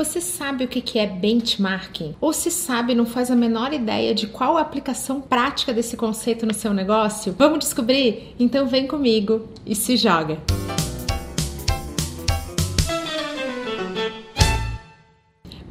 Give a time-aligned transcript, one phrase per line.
[0.00, 2.14] Você sabe o que é benchmarking?
[2.22, 6.46] Ou se sabe, não faz a menor ideia de qual a aplicação prática desse conceito
[6.46, 7.34] no seu negócio?
[7.36, 8.34] Vamos descobrir?
[8.38, 10.38] Então vem comigo e se joga!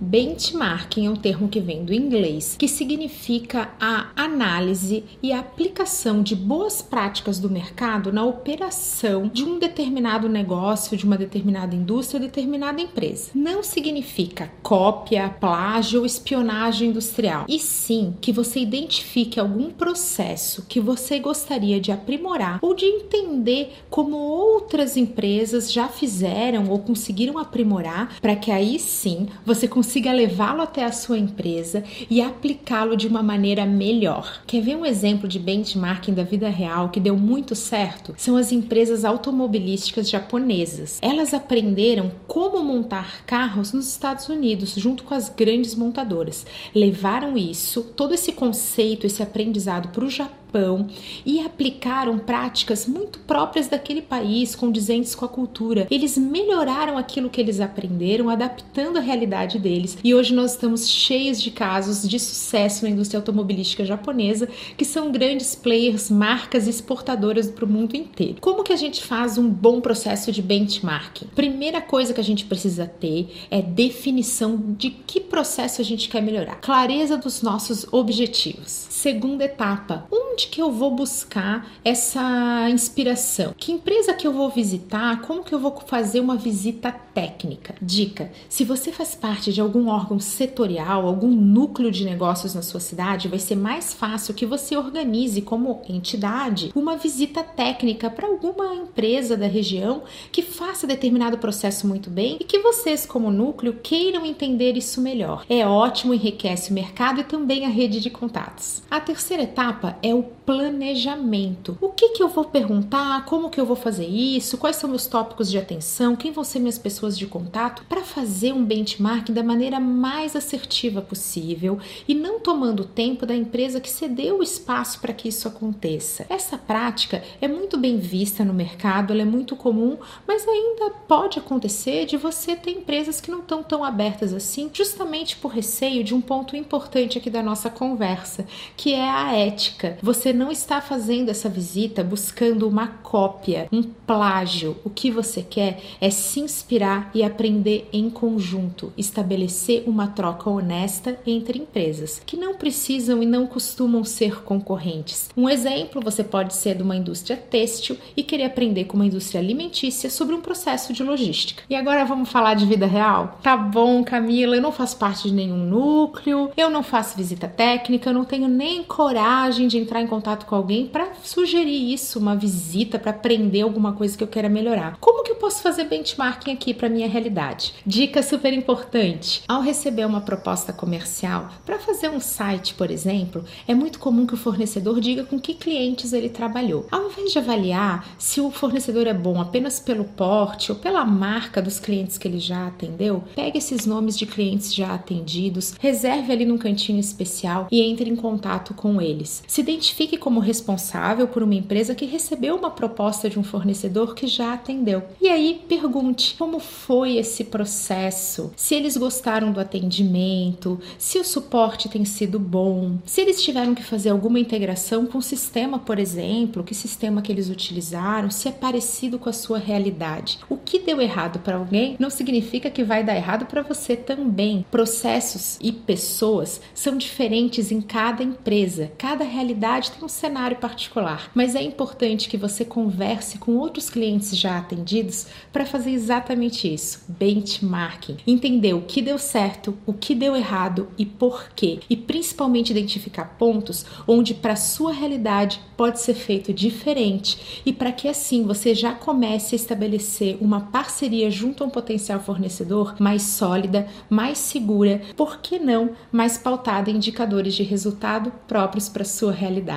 [0.10, 6.24] Benchmarking é um termo que vem do inglês, que significa a análise e a aplicação
[6.24, 12.20] de boas práticas do mercado na operação de um determinado negócio, de uma determinada indústria,
[12.20, 13.30] determinada empresa.
[13.36, 20.80] Não significa cópia, plágio ou espionagem industrial, e sim que você identifique algum processo que
[20.80, 28.20] você gostaria de aprimorar ou de entender como outras empresas já fizeram ou conseguiram aprimorar
[28.20, 33.06] para que aí sim você consiga consiga levá-lo até a sua empresa e aplicá-lo de
[33.06, 34.42] uma maneira melhor.
[34.48, 38.16] Quer ver um exemplo de benchmarking da vida real que deu muito certo?
[38.18, 41.00] São as empresas automobilísticas japonesas.
[41.02, 46.46] Elas aprenderam como montar carros nos Estados Unidos junto com as grandes montadoras.
[46.74, 50.88] Levaram isso, todo esse conceito, esse aprendizado para o Japão Japão
[51.26, 55.88] e aplicaram práticas muito próprias daquele país, condizentes com a cultura.
[55.92, 59.98] Eles melhoraram aquilo que eles aprenderam, adaptando a realidade deles.
[60.04, 65.12] E hoje nós estamos cheios de casos de sucesso na indústria automobilística japonesa, que são
[65.12, 68.38] grandes players, marcas exportadoras para o mundo inteiro.
[68.42, 71.28] Como que a gente faz um bom processo de benchmarking?
[71.36, 76.22] Primeira coisa que a gente precisa ter é definição de que processo a gente quer
[76.22, 78.88] melhorar, clareza dos nossos objetivos.
[78.90, 83.54] Segunda etapa, um onde que eu vou buscar essa inspiração?
[83.58, 85.22] Que empresa que eu vou visitar?
[85.22, 87.76] Como que eu vou fazer uma visita técnica?
[87.82, 92.80] Dica: se você faz parte de algum órgão setorial, algum núcleo de negócios na sua
[92.80, 98.74] cidade, vai ser mais fácil que você organize como entidade uma visita técnica para alguma
[98.74, 104.26] empresa da região que faça determinado processo muito bem e que vocês, como núcleo, queiram
[104.26, 105.46] entender isso melhor.
[105.50, 108.82] É ótimo, enriquece o mercado e também a rede de contatos.
[108.90, 111.78] A terceira etapa é o planejamento.
[111.82, 113.26] O que, que eu vou perguntar?
[113.26, 114.58] Como que eu vou fazer isso?
[114.58, 116.16] Quais são meus tópicos de atenção?
[116.16, 117.84] Quem vão ser minhas pessoas de contato?
[117.88, 123.80] Para fazer um benchmark da maneira mais assertiva possível e não tomando tempo da empresa
[123.80, 126.26] que cedeu o espaço para que isso aconteça.
[126.30, 131.40] Essa prática é muito bem vista no mercado, ela é muito comum, mas ainda pode
[131.40, 136.14] acontecer de você ter empresas que não estão tão abertas assim, justamente por receio de
[136.14, 139.98] um ponto importante aqui da nossa conversa, que é a ética.
[140.02, 144.78] Você não está fazendo essa visita buscando uma cópia, um plágio.
[144.84, 151.18] O que você quer é se inspirar e aprender em conjunto, estabelecer uma troca honesta
[151.26, 155.30] entre empresas que não precisam e não costumam ser concorrentes.
[155.36, 159.40] Um exemplo, você pode ser de uma indústria têxtil e querer aprender com uma indústria
[159.40, 161.64] alimentícia sobre um processo de logística.
[161.70, 163.40] E agora vamos falar de vida real?
[163.42, 168.10] Tá bom, Camila, eu não faço parte de nenhum núcleo, eu não faço visita técnica,
[168.10, 172.36] eu não tenho nem coragem de entrar em contato com alguém para sugerir isso, uma
[172.36, 174.98] visita, para aprender alguma coisa que eu queira melhorar.
[175.00, 177.74] Como que eu posso fazer benchmarking aqui para minha realidade?
[177.86, 183.76] Dica super importante: ao receber uma proposta comercial para fazer um site, por exemplo, é
[183.76, 186.88] muito comum que o fornecedor diga com que clientes ele trabalhou.
[186.92, 191.62] Ao invés de avaliar se o fornecedor é bom apenas pelo porte ou pela marca
[191.62, 196.46] dos clientes que ele já atendeu, pegue esses nomes de clientes já atendidos, reserve ali
[196.46, 199.44] num cantinho especial e entre em contato com eles.
[199.48, 204.16] Se identifique fique como responsável por uma empresa que recebeu uma proposta de um fornecedor
[204.16, 205.04] que já atendeu.
[205.20, 211.90] E aí pergunte como foi esse processo, se eles gostaram do atendimento, se o suporte
[211.90, 216.64] tem sido bom, se eles tiveram que fazer alguma integração com o sistema, por exemplo,
[216.64, 220.40] que sistema que eles utilizaram, se é parecido com a sua realidade.
[220.48, 224.66] O que deu errado para alguém não significa que vai dar errado para você também.
[224.72, 231.56] Processos e pessoas são diferentes em cada empresa, cada realidade tem um cenário particular, mas
[231.56, 238.18] é importante que você converse com outros clientes já atendidos para fazer exatamente isso, benchmarking,
[238.28, 243.36] entender o que deu certo, o que deu errado e por quê, e principalmente identificar
[243.38, 248.94] pontos onde para sua realidade pode ser feito diferente e para que assim você já
[248.94, 255.38] comece a estabelecer uma parceria junto a um potencial fornecedor mais sólida, mais segura, por
[255.38, 259.69] que não mais pautada em indicadores de resultado próprios para sua realidade.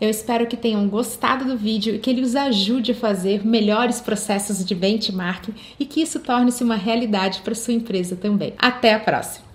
[0.00, 4.00] Eu espero que tenham gostado do vídeo e que ele os ajude a fazer melhores
[4.00, 8.54] processos de benchmarking e que isso torne-se uma realidade para sua empresa também.
[8.58, 9.45] Até a próxima!